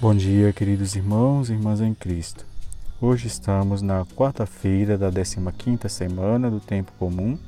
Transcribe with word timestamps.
Bom 0.00 0.14
dia, 0.14 0.50
queridos 0.50 0.96
irmãos 0.96 1.50
e 1.50 1.52
irmãs 1.52 1.78
em 1.82 1.92
Cristo. 1.92 2.46
Hoje 2.98 3.26
estamos 3.26 3.82
na 3.82 4.06
quarta-feira 4.06 4.96
da 4.96 5.12
15ª 5.12 5.90
semana 5.90 6.50
do 6.50 6.58
tempo 6.58 6.90
comum 6.98 7.38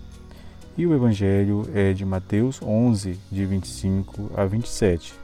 e 0.77 0.87
o 0.87 0.95
evangelho 0.95 1.67
é 1.75 1.95
de 1.95 2.04
Mateus 2.04 2.61
11, 2.61 3.19
de 3.30 3.46
25 3.46 4.33
a 4.37 4.45
27. 4.45 5.15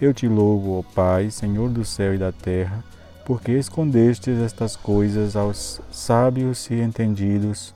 Eu 0.00 0.14
te 0.14 0.28
louvo, 0.28 0.78
ó 0.78 0.94
Pai, 0.94 1.32
Senhor 1.32 1.68
do 1.68 1.84
céu 1.84 2.14
e 2.14 2.18
da 2.18 2.30
terra, 2.30 2.84
porque 3.26 3.50
escondestes 3.50 4.38
estas 4.38 4.76
coisas 4.76 5.34
aos 5.34 5.80
sábios 5.90 6.70
e 6.70 6.74
entendidos 6.74 7.74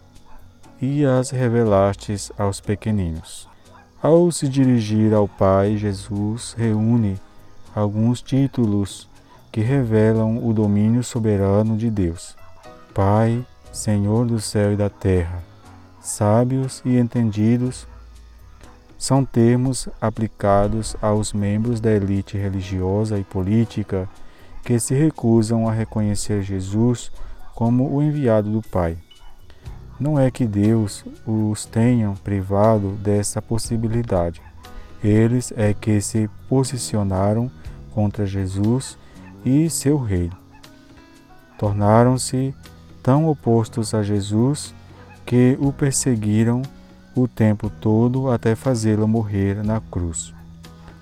e 0.80 1.04
as 1.04 1.30
revelastes 1.30 2.30
aos 2.38 2.60
pequeninos. 2.60 3.48
Ao 4.00 4.30
se 4.30 4.48
dirigir 4.48 5.12
ao 5.12 5.26
Pai, 5.26 5.76
Jesus 5.76 6.54
reúne 6.56 7.18
alguns 7.74 8.22
títulos 8.22 9.08
que 9.50 9.60
revelam 9.60 10.46
o 10.46 10.52
domínio 10.52 11.02
soberano 11.02 11.76
de 11.76 11.90
Deus. 11.90 12.36
Pai, 12.92 13.44
Senhor 13.72 14.26
do 14.26 14.40
céu 14.40 14.72
e 14.72 14.76
da 14.76 14.88
terra, 14.88 15.42
sábios 16.00 16.80
e 16.84 16.96
entendidos 16.96 17.86
são 18.96 19.24
termos 19.24 19.88
aplicados 20.00 20.96
aos 21.02 21.32
membros 21.32 21.80
da 21.80 21.90
elite 21.90 22.38
religiosa 22.38 23.18
e 23.18 23.24
política 23.24 24.08
que 24.64 24.78
se 24.78 24.94
recusam 24.94 25.68
a 25.68 25.72
reconhecer 25.72 26.42
Jesus 26.42 27.12
como 27.54 27.94
o 27.94 28.02
enviado 28.02 28.50
do 28.50 28.62
Pai. 28.62 28.96
Não 30.00 30.18
é 30.18 30.30
que 30.30 30.46
Deus 30.46 31.04
os 31.26 31.64
tenha 31.64 32.12
privado 32.24 32.92
dessa 32.92 33.42
possibilidade. 33.42 34.40
Eles 35.02 35.52
é 35.56 35.74
que 35.74 36.00
se 36.00 36.28
posicionaram 36.48 37.50
contra 37.94 38.26
Jesus 38.26 38.98
e 39.44 39.70
seu 39.70 39.98
reino. 39.98 40.36
Tornaram-se 41.58 42.54
tão 43.02 43.28
opostos 43.28 43.94
a 43.94 44.02
Jesus 44.02 44.74
que 45.24 45.56
o 45.60 45.72
perseguiram 45.72 46.62
o 47.14 47.28
tempo 47.28 47.70
todo 47.70 48.30
até 48.30 48.54
fazê-lo 48.54 49.06
morrer 49.06 49.62
na 49.62 49.80
cruz. 49.80 50.34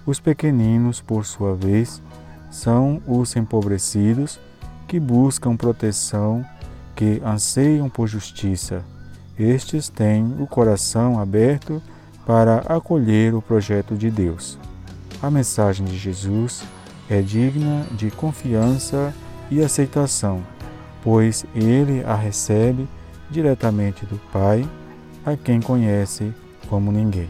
Os 0.05 0.21
pequeninos, 0.21 1.01
por 1.01 1.25
sua 1.25 1.55
vez, 1.55 2.03
são 2.51 3.01
os 3.07 3.35
empobrecidos 3.35 4.39
que 4.87 5.01
buscam 5.01 5.57
proteção, 5.57 6.45
que 6.95 7.23
anseiam 7.25 7.89
por 7.89 8.07
justiça. 8.07 8.85
Estes 9.39 9.89
têm 9.89 10.37
o 10.39 10.47
coração 10.47 11.19
aberto 11.19 11.81
para 12.27 12.59
acolher 12.69 13.35
o 13.35 13.41
projeto 13.41 13.97
de 13.97 14.11
Deus. 14.11 14.59
A 15.23 15.31
mensagem 15.31 15.87
de 15.87 15.97
Jesus 15.97 16.63
é 17.09 17.21
digna 17.21 17.87
de 17.93 18.11
confiança 18.11 19.15
e 19.51 19.61
aceitação, 19.61 20.43
pois 21.03 21.45
ele 21.55 22.03
a 22.05 22.15
recebe 22.15 22.89
diretamente 23.31 24.07
do 24.07 24.19
Pai, 24.33 24.69
a 25.25 25.37
quem 25.37 25.61
conhece 25.61 26.33
como 26.69 26.93
ninguém. 26.93 27.29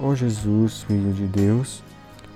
Ó 0.00 0.14
Jesus, 0.14 0.82
Filho 0.82 1.12
de 1.12 1.26
Deus, 1.26 1.82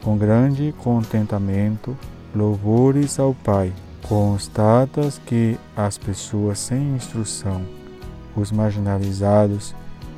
com 0.02 0.18
grande 0.18 0.74
contentamento, 0.78 1.96
louvores 2.34 3.18
ao 3.18 3.34
Pai, 3.34 3.72
constatas 4.08 5.20
que 5.26 5.56
as 5.76 5.96
pessoas 5.96 6.58
sem 6.58 6.94
instrução, 6.94 7.62
os 8.34 8.50
marginalizados, 8.50 9.74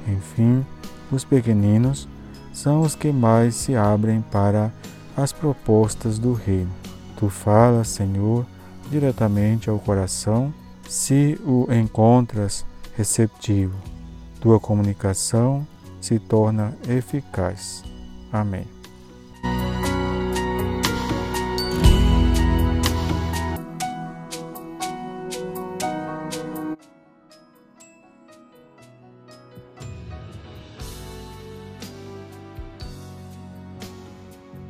enfim, 0.09 0.65
os 1.13 1.25
pequeninos, 1.25 2.09
são 2.53 2.81
os 2.81 2.95
que 2.95 3.13
mais 3.13 3.55
se 3.55 3.75
abrem 3.75 4.23
para 4.31 4.73
as 5.17 5.33
propostas 5.33 6.19
do 6.19 6.33
reino. 6.33 6.73
Tu 7.17 7.29
falas, 7.29 7.89
Senhor, 7.89 8.47
diretamente 8.91 9.71
ao 9.71 9.79
coração, 9.79 10.53
se 10.89 11.41
o 11.45 11.67
encontras 11.73 12.65
receptivo. 12.97 13.77
Tua 14.41 14.61
comunicação 14.61 15.67
se 16.01 16.19
torna 16.19 16.77
eficaz. 16.89 17.83
Amém. 18.33 18.74